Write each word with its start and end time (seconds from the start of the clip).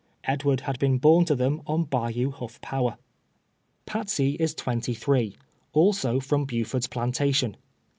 Edward 0.23 0.61
had 0.61 0.79
Leen 0.81 0.97
born 0.99 1.25
to 1.25 1.35
them 1.35 1.61
on 1.67 1.83
Bayou 1.83 2.31
Iluti" 2.31 2.59
Power. 2.61 2.97
I'atsey 3.87 4.35
is 4.39 4.55
t\venty 4.55 4.95
three— 4.97 5.35
also 5.73 6.19
from 6.19 6.47
Puford's 6.47 6.87
planta 6.87 7.31
tion. 7.35 7.55